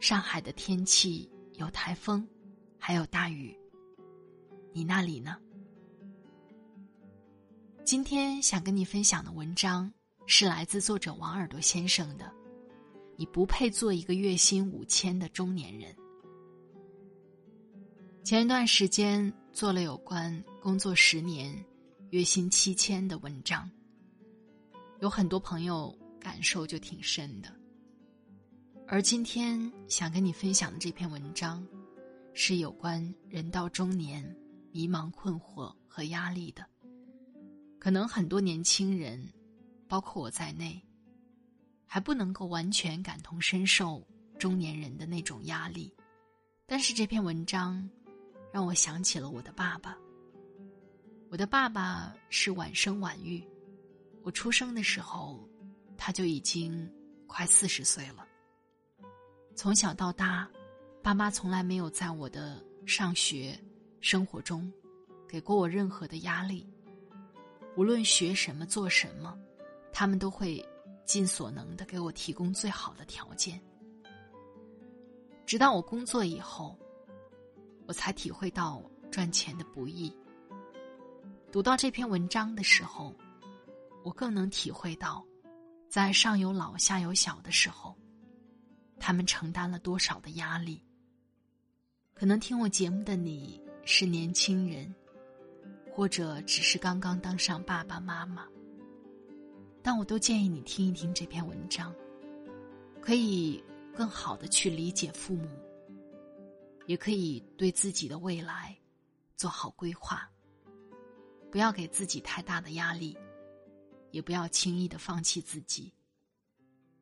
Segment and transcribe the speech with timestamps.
[0.00, 2.26] 上海的天气有台风，
[2.78, 3.56] 还有大雨。
[4.72, 5.36] 你那里呢？
[7.84, 9.92] 今天想跟你分享的文章
[10.26, 12.32] 是来自作者王耳朵先生的。
[13.16, 15.92] 你不配做一个月薪五千的中年人。
[18.22, 21.52] 前一段时间做了有关工作十年、
[22.10, 23.68] 月薪七千的文章，
[25.00, 27.57] 有很多朋友感受就挺深的。
[28.90, 31.62] 而今天想跟你分享的这篇文章，
[32.32, 34.24] 是有关人到中年
[34.72, 36.66] 迷茫、困惑和压力的。
[37.78, 39.30] 可能很多年轻人，
[39.86, 40.82] 包括我在内，
[41.84, 44.02] 还不能够完全感同身受
[44.38, 45.94] 中年人的那种压力。
[46.64, 47.86] 但是这篇文章，
[48.50, 49.94] 让我想起了我的爸爸。
[51.28, 53.46] 我的爸爸是晚生晚育，
[54.22, 55.46] 我出生的时候，
[55.98, 56.90] 他就已经
[57.26, 58.26] 快四十岁了。
[59.58, 60.48] 从小到大，
[61.02, 63.58] 爸妈从来没有在我的上学
[63.98, 64.72] 生活中
[65.28, 66.64] 给过我任何的压力。
[67.76, 69.36] 无论学什么做什么，
[69.92, 70.64] 他们都会
[71.04, 73.60] 尽所能的给我提供最好的条件。
[75.44, 76.78] 直到我工作以后，
[77.88, 78.80] 我才体会到
[79.10, 80.16] 赚钱的不易。
[81.50, 83.12] 读到这篇文章的时候，
[84.04, 85.26] 我更能体会到，
[85.88, 87.92] 在上有老下有小的时候。
[88.98, 90.82] 他们承担了多少的压力？
[92.14, 94.92] 可能听我节目的你是年轻人，
[95.92, 98.46] 或者只是刚刚当上爸爸妈妈，
[99.82, 101.94] 但我都建议你听一听这篇文章，
[103.00, 103.62] 可以
[103.94, 105.48] 更好的去理解父母，
[106.86, 108.76] 也可以对自己的未来
[109.36, 110.28] 做好规划。
[111.50, 113.16] 不要给自己太大的压力，
[114.10, 115.92] 也不要轻易的放弃自己。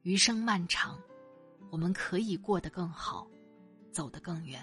[0.03, 0.97] 余生漫长。
[1.71, 3.27] 我们可以过得更好，
[3.93, 4.61] 走得更远。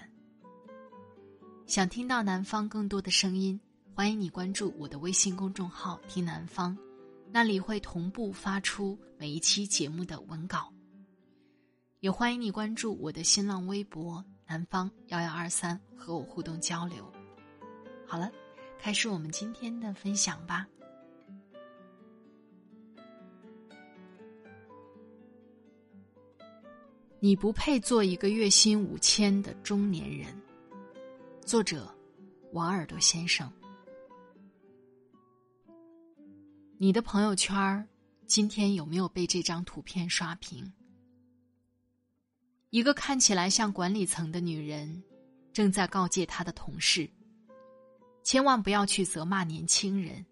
[1.66, 3.58] 想听到南方更多的声音，
[3.94, 6.76] 欢迎你关注我的微信公众号“听南方”，
[7.32, 10.72] 那里会同步发出每一期节目的文稿。
[12.00, 17.10] 也欢迎你关注我的新浪微博“南方幺幺二三”，和我互动交流。
[18.06, 18.30] 好了，
[18.78, 20.66] 开始我们今天的分享吧。
[27.24, 30.26] 你不配做一个月薪五千的中年人。
[31.40, 31.90] 作者：
[32.52, 33.50] 王耳朵先生。
[36.76, 37.88] 你的朋友圈儿
[38.26, 40.70] 今天有没有被这张图片刷屏？
[42.68, 45.02] 一个看起来像管理层的女人，
[45.50, 47.08] 正在告诫她的同事：
[48.22, 50.22] 千万不要去责骂年轻人，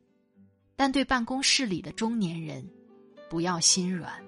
[0.76, 2.62] 但对办公室里的中年人，
[3.30, 4.22] 不要心软。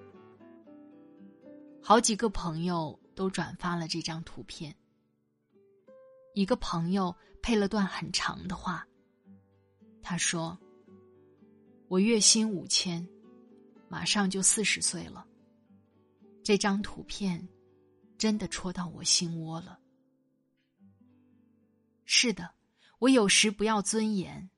[1.86, 4.74] 好几个朋友都转发了这张图片。
[6.32, 8.88] 一个朋友配了段很长的话。
[10.02, 10.58] 他说
[11.88, 13.06] ：“我月薪五千，
[13.86, 15.26] 马上就四十岁了。
[16.42, 17.46] 这张图片
[18.16, 19.78] 真的戳到我心窝了。
[22.06, 22.50] 是的，
[22.98, 24.48] 我有时不要尊严，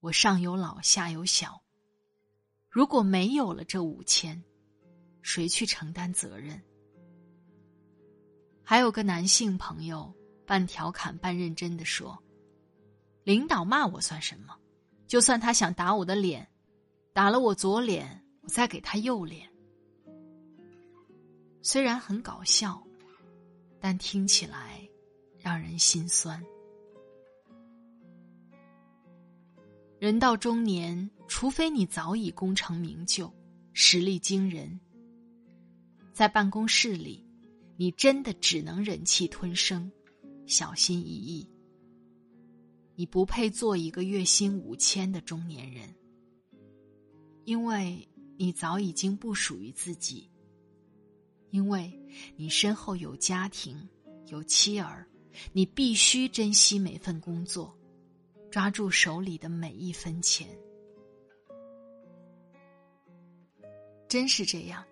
[0.00, 1.62] 我上有老下有小。
[2.70, 4.42] 如果没有了这五千，
[5.20, 6.58] 谁去承担责任？”
[8.70, 10.14] 还有个男性朋友，
[10.46, 12.16] 半调侃半认真的说
[13.26, 14.56] ：“领导骂我算什么？
[15.08, 16.48] 就算他想打我的脸，
[17.12, 19.50] 打了我左脸，我再给他右脸。”
[21.62, 22.80] 虽然很搞笑，
[23.80, 24.88] 但听起来
[25.36, 26.40] 让人心酸。
[29.98, 33.34] 人到中年，除非你早已功成名就，
[33.72, 34.78] 实力惊人，
[36.12, 37.28] 在办公室里。
[37.80, 39.90] 你真的只能忍气吞声，
[40.44, 41.48] 小心翼翼。
[42.94, 45.88] 你不配做一个月薪五千的中年人，
[47.46, 48.06] 因为
[48.36, 50.30] 你早已经不属于自己。
[51.48, 51.90] 因为
[52.36, 53.88] 你身后有家庭，
[54.26, 55.08] 有妻儿，
[55.54, 57.74] 你必须珍惜每份工作，
[58.50, 60.46] 抓住手里的每一分钱。
[64.06, 64.84] 真是这样。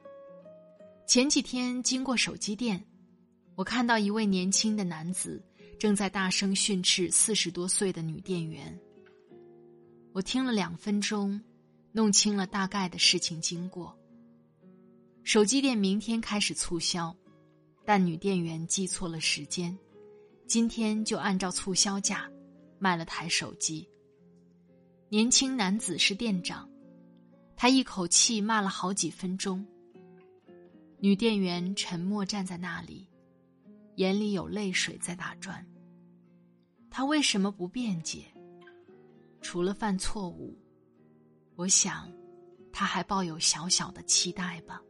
[1.09, 2.85] 前几天经过手机店，
[3.55, 5.43] 我看到一位年轻的男子
[5.81, 8.79] 正在大声训斥四十多岁的女店员。
[10.13, 11.41] 我听了两分钟，
[11.93, 13.99] 弄清了大概的事情经过。
[15.23, 17.17] 手机店明天开始促销，
[17.87, 19.75] 但女店员记错了时间，
[20.47, 22.31] 今天就按照促销价
[22.79, 23.89] 卖了台手机。
[25.09, 26.69] 年轻男子是店长，
[27.57, 29.67] 他一口气骂了好几分钟。
[31.01, 33.09] 女店员沉默站在那里，
[33.95, 35.65] 眼里有泪水在打转。
[36.91, 38.25] 她为什么不辩解？
[39.41, 40.59] 除了犯错误，
[41.55, 42.13] 我想，
[42.73, 44.83] 她还抱有小小的期待吧。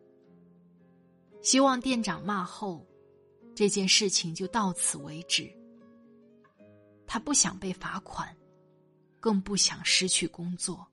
[1.43, 2.87] 希望店长骂后，
[3.55, 5.55] 这件事情就到此为止。
[7.07, 8.35] 他不想被罚款，
[9.21, 10.88] 更不想失去工作。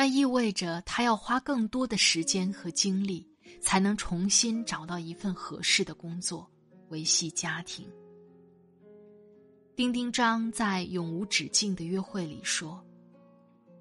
[0.00, 3.28] 那意味着他要花更多的时间和精力，
[3.60, 6.50] 才能重新找到一份合适的工作，
[6.88, 7.86] 维系家庭。
[9.76, 12.82] 丁丁张在《永无止境的约会》里说：“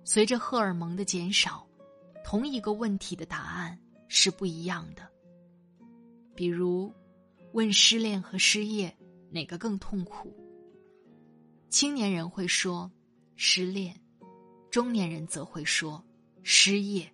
[0.04, 1.66] 随着荷尔蒙的减少，
[2.26, 3.80] 同一个问题的答案。”
[4.10, 5.10] 是不一样的。
[6.36, 6.94] 比如，
[7.54, 8.94] 问失恋和失业
[9.32, 10.36] 哪个更痛苦？
[11.70, 12.92] 青年人会说
[13.38, 13.98] 失恋，
[14.70, 16.04] 中年人则会说
[16.52, 17.08] 失业。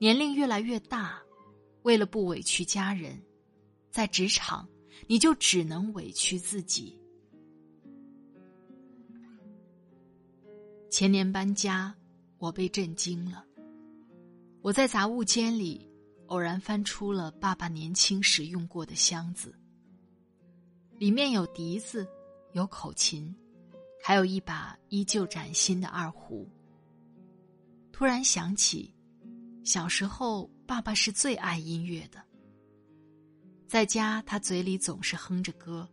[0.00, 1.22] 年龄越来越大，
[1.82, 3.22] 为了不委屈家人，
[3.88, 4.68] 在职场
[5.06, 6.98] 你就只能委屈自己。
[10.90, 11.94] 前年搬家，
[12.38, 13.44] 我被震惊了。
[14.60, 15.88] 我在杂物间里
[16.26, 19.54] 偶然翻出了爸爸年轻时用过的箱子，
[20.98, 22.04] 里面有笛子，
[22.54, 23.32] 有口琴，
[24.02, 26.44] 还有一把依旧崭新的二胡。
[27.98, 28.94] 突然想起，
[29.64, 32.24] 小时候爸爸是最爱音乐的，
[33.66, 35.84] 在家他嘴里总是哼着歌，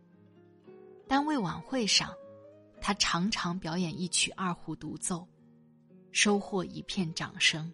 [1.08, 2.14] 单位晚会上，
[2.80, 5.26] 他常常表演一曲二胡独奏，
[6.12, 7.72] 收获一片掌声。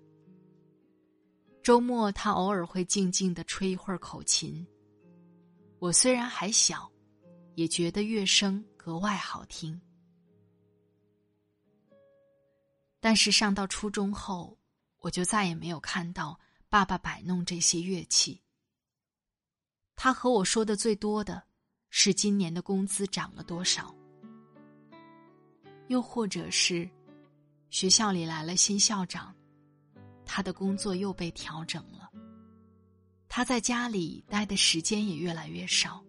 [1.62, 4.66] 周末，他偶尔会静静的吹一会儿口琴。
[5.78, 6.90] 我虽然还小，
[7.54, 9.78] 也觉得乐声格外好听。
[13.04, 14.56] 但是上到初中后，
[15.00, 16.38] 我就再也没有看到
[16.68, 18.40] 爸爸摆弄这些乐器。
[19.96, 21.42] 他和我说的最多的
[21.90, 23.92] 是今年的工资涨了多少，
[25.88, 26.88] 又或者是
[27.70, 29.34] 学校里来了新校长。
[30.24, 32.08] 他的工作又被调整了，
[33.28, 36.00] 他在家里待的时间也越来越少。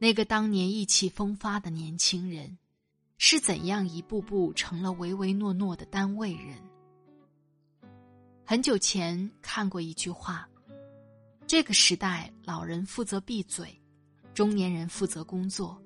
[0.00, 2.58] 那个当年意气风发的年轻人，
[3.22, 6.56] 是怎样一步步成了唯唯诺诺的单位人？
[8.46, 10.48] 很久前看过一句话：
[11.46, 13.78] 这个时代，老人负责闭嘴，
[14.32, 15.78] 中年人负责工作，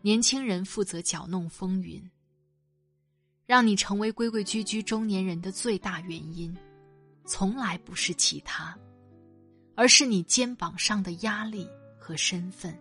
[0.00, 2.02] 年轻人负责搅弄风云。
[3.44, 6.56] 让你成为规规矩矩中年人的最大原因，
[7.26, 8.74] 从来不是其他，
[9.74, 11.68] 而是你肩膀上的压力
[11.98, 12.74] 和身份。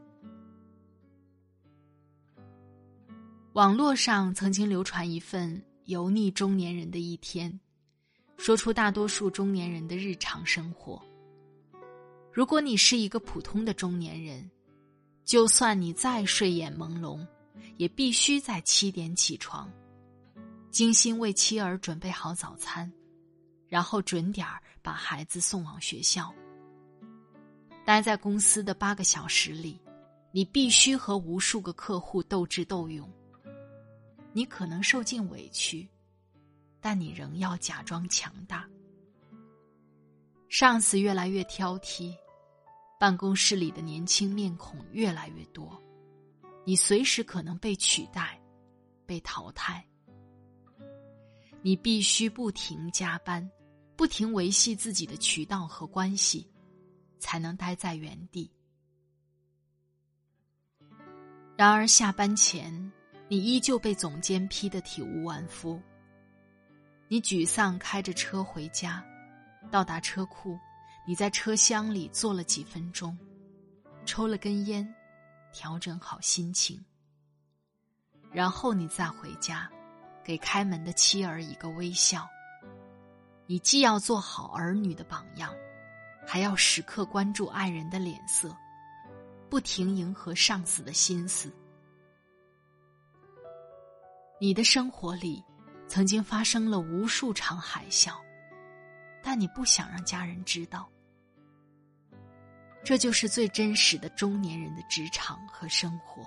[3.53, 7.59] 网络上曾经流传一份油腻中年人的一天，
[8.37, 11.01] 说出大多数中年人的日常生活。
[12.31, 14.49] 如果你是一个普通的中年人，
[15.25, 17.27] 就算你再睡眼朦胧，
[17.75, 19.69] 也必须在七点起床。
[20.69, 22.89] 精心为妻儿准备好早餐，
[23.67, 26.33] 然后准点儿把孩子送往学校。
[27.83, 29.77] 待在公司的八个小时里，
[30.31, 33.11] 你必须和无数个客户斗智斗勇。
[34.33, 35.87] 你可能受尽委屈，
[36.79, 38.67] 但你仍要假装强大。
[40.47, 42.15] 上司越来越挑剔，
[42.99, 45.81] 办公室里的年轻面孔越来越多，
[46.65, 48.41] 你随时可能被取代，
[49.05, 49.85] 被淘汰。
[51.61, 53.49] 你必须不停加班，
[53.95, 56.49] 不停维系自己的渠道和关系，
[57.19, 58.51] 才能待在原地。
[61.55, 62.91] 然而下班前，
[63.31, 65.81] 你依旧被总监批得体无完肤。
[67.07, 69.01] 你沮丧开着车回家，
[69.71, 70.59] 到达车库，
[71.07, 73.17] 你在车厢里坐了几分钟，
[74.05, 74.85] 抽了根烟，
[75.53, 76.83] 调整好心情，
[78.33, 79.71] 然后你再回家，
[80.25, 82.27] 给开门的妻儿一个微笑。
[83.45, 85.55] 你既要做好儿女的榜样，
[86.27, 88.53] 还要时刻关注爱人的脸色，
[89.49, 91.49] 不停迎合上司的心思。
[94.41, 95.45] 你的生活里，
[95.87, 98.13] 曾经发生了无数场海啸，
[99.21, 100.89] 但你不想让家人知道。
[102.83, 106.23] 这就是最真实的中年人的职场和生活。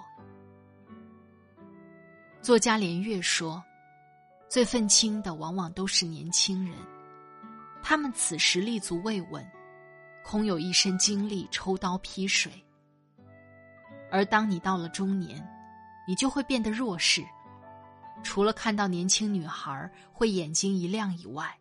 [2.40, 3.60] 作家连岳说
[4.48, 6.78] ：“最愤青的往往都是年轻人，
[7.82, 9.44] 他们此时立足未稳，
[10.22, 12.52] 空有一身精力抽刀劈水。
[14.08, 15.44] 而当你到了中年，
[16.06, 17.26] 你就会变得弱势。
[18.22, 21.58] 除了看到年轻女孩会眼睛一亮以外，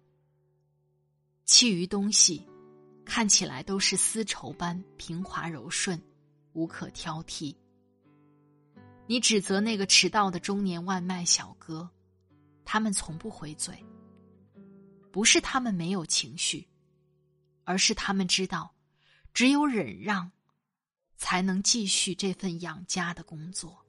[1.46, 2.48] 其余东西。”
[3.06, 6.02] 看起来都是丝绸般平滑柔顺，
[6.54, 7.54] 无可挑剔。
[9.08, 11.90] 你指责那个迟到的中年外卖小哥，
[12.64, 13.78] 他们从不回嘴。
[15.12, 16.66] 不是他们没有情绪，
[17.66, 18.74] 而是他们知道，
[19.34, 20.32] 只有忍让，
[21.18, 23.83] 才能继续这份养家的工作。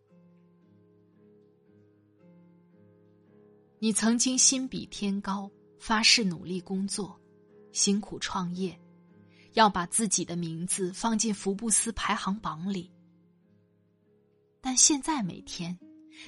[3.85, 7.21] 你曾经心比天高，发誓努力工作，
[7.71, 8.81] 辛苦创业。
[9.53, 12.91] 要把自己的名字放进福布斯排行榜里，
[14.63, 15.79] 但现在每天，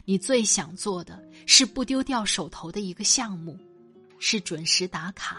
[0.05, 3.59] 你最想做的是不丢掉手头的一个项目，
[4.19, 5.39] 是准时打卡，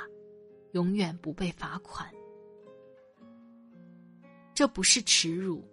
[0.72, 2.12] 永远不被罚款。
[4.56, 5.64] 这不是耻辱，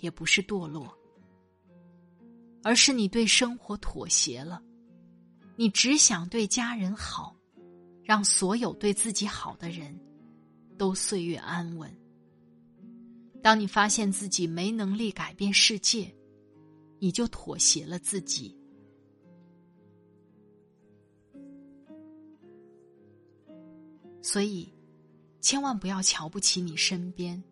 [0.00, 0.94] 也不是堕落，
[2.62, 4.62] 而是你对生活妥协了，
[5.60, 7.34] 你只想对家人好，
[8.04, 9.98] 让所有对自己好的人。
[10.78, 11.92] 都岁月安稳。
[13.42, 16.14] 当你发现自己没能力改变世界，
[17.00, 18.56] 你就妥协了自己。
[24.22, 24.72] 所以，
[25.40, 27.42] 千万不要瞧不起你身边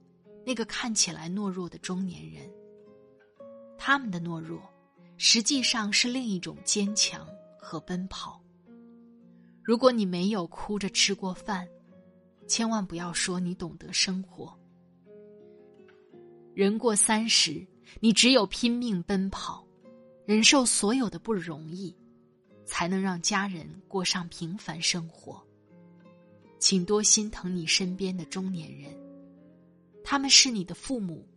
[0.46, 2.48] 那个看起来懦弱的中年人。
[3.76, 4.62] 他们的懦弱，
[5.16, 7.26] 实际上是另一种坚强
[7.66, 8.40] 和奔跑。
[9.60, 11.68] 如果你没有哭着吃过饭，
[12.46, 14.56] 千万不要说你懂得生活。
[16.54, 17.66] 人过三十，
[17.98, 19.66] 你只有拼命奔跑，
[20.24, 21.92] 忍受所有的不容易，
[22.64, 25.44] 才能让家人过上平凡生活。
[26.60, 28.96] 请多心疼你身边的中年人，
[30.04, 31.28] 他们是你的父母、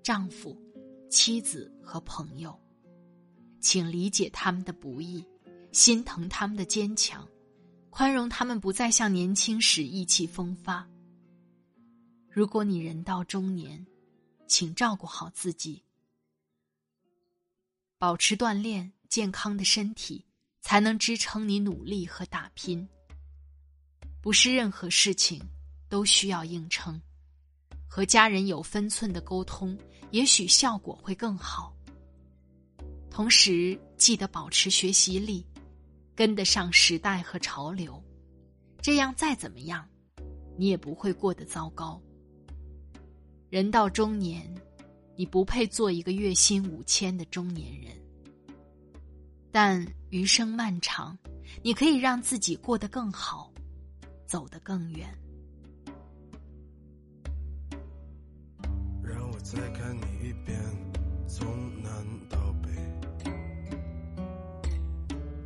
[0.00, 0.56] 丈夫、
[1.10, 2.56] 妻子和朋友，
[3.60, 5.26] 请理解他们的不易，
[5.72, 7.26] 心疼他们的坚强。
[7.90, 10.88] 宽容他们不再像年轻时意气风发。
[12.30, 13.86] 如果你人到中年，
[14.46, 15.84] 请照顾好自己，
[17.98, 20.24] 保持锻炼，健康的身体
[20.62, 22.88] 才能支撑你努力和打拼。
[24.22, 25.38] 不是任何事情
[25.90, 26.98] 都需要硬撑，
[27.86, 29.78] 和家人有分寸的沟通，
[30.12, 31.76] 也许效果会更好。
[33.10, 35.46] 同时，记得保持学习力。
[36.14, 38.02] 跟得上时代和潮流，
[38.80, 39.88] 这样再怎么样，
[40.56, 42.00] 你也不会过得糟糕。
[43.48, 44.42] 人到中年，
[45.16, 47.92] 你不配做一个月薪五千的中年人，
[49.50, 51.16] 但余生漫长，
[51.62, 53.52] 你可以让自己过得更好，
[54.26, 55.08] 走得更远。
[59.02, 60.58] 让我再看你一遍，
[61.28, 61.46] 从
[61.82, 61.92] 南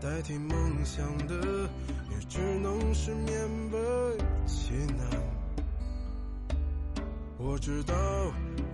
[0.00, 1.34] 代替梦想的，
[2.10, 5.06] 也只能是勉为其难。
[7.38, 7.94] 我知道，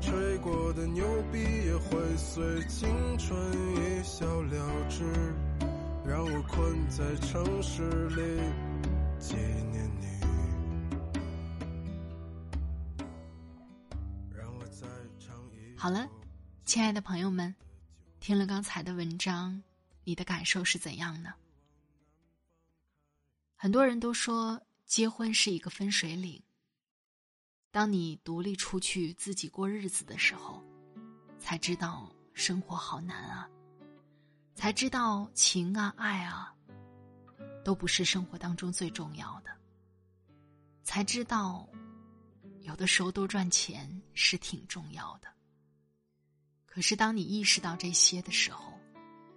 [0.01, 2.89] 吹过的牛逼也会随青
[3.19, 3.37] 春
[3.77, 5.05] 一笑了之，
[6.05, 8.41] 让我困在城市里
[9.19, 9.35] 纪
[9.71, 10.07] 念你。
[14.35, 14.87] 让我再
[15.19, 15.77] 唱一。
[15.77, 16.09] 好了，
[16.65, 17.55] 亲爱的朋友们，
[18.21, 19.63] 听了刚才的文章。
[20.05, 21.35] 你的感受是怎样呢？
[23.57, 26.43] 很多人都说结婚是一个分水岭，
[27.71, 30.63] 当你独立出去自己过日子的时候，
[31.39, 33.49] 才知道生活好难啊，
[34.55, 36.53] 才知道情啊爱啊，
[37.65, 39.57] 都不是生活当中最重要的，
[40.83, 41.69] 才知道，
[42.63, 45.29] 有的时候多赚钱是挺重要的。
[46.67, 48.72] 可是当你意识到这些的时候，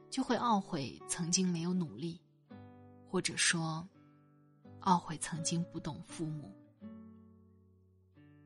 [0.10, 2.22] 就会懊悔曾经没有努力，
[3.08, 3.88] 或者说，
[4.82, 6.54] 懊悔曾经不懂父母。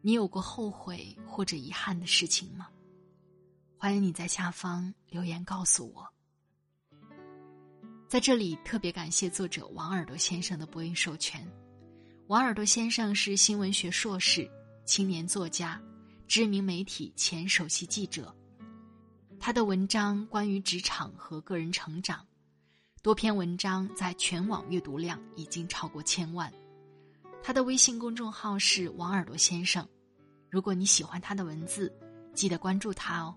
[0.02, 2.70] 你有过后悔或者遗憾的事情吗？
[3.78, 6.08] 欢迎你在下方留言告诉我。
[8.08, 11.48] 在这里特别感谢作者王耳朵先生的播音授权。
[12.28, 14.50] 王耳朵先生是新闻学硕士、
[14.86, 15.82] 青年作家、
[16.28, 18.36] 知名媒体前首席记者。
[19.40, 22.28] 他的文章关于职场和个人成长，
[23.02, 26.52] 多篇文章在全网阅读量已经超过千万。
[27.42, 29.88] 他的微信公众号是王耳朵先生，
[30.50, 31.92] 如果你喜欢他的文字，
[32.34, 33.34] 记得关注他哦。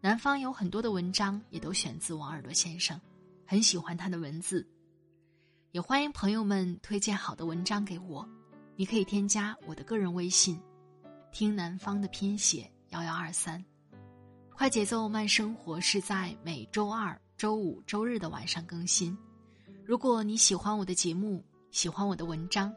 [0.00, 3.00] 南方有很多的文章也都选自王耳朵先生，
[3.46, 4.68] 很喜欢他的文字，
[5.70, 8.28] 也欢迎朋友们推荐好的文章给我。
[8.74, 10.60] 你可以添加我的个人微信，
[11.30, 13.64] 听南方的拼写幺幺二三，
[14.56, 19.16] 快节奏慢生活是在每周二、周五、周日的晚上更新。
[19.84, 22.74] 如果你喜欢我的节目，喜欢我的文章。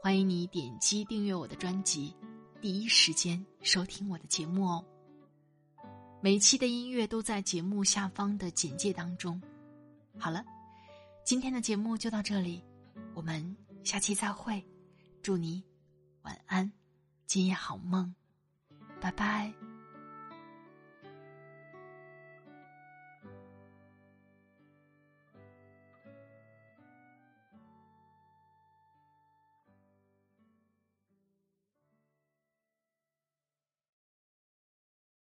[0.00, 2.16] 欢迎你点击订阅我的专辑，
[2.62, 4.82] 第一时间收听我的节目哦。
[6.22, 9.38] 每一期的音乐都在节目下方的简介当中。
[10.18, 10.42] 好了，
[11.24, 12.64] 今天的节目就到这里，
[13.12, 13.54] 我们
[13.84, 14.64] 下期再会。
[15.22, 15.62] 祝你
[16.22, 16.72] 晚安，
[17.26, 18.14] 今夜好梦，
[18.98, 19.67] 拜拜。